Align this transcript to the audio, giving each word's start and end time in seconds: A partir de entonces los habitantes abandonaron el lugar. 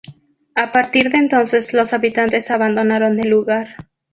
A 0.55 0.71
partir 0.71 1.11
de 1.11 1.19
entonces 1.19 1.75
los 1.75 1.93
habitantes 1.93 2.49
abandonaron 2.49 3.19
el 3.19 3.29
lugar. 3.29 3.75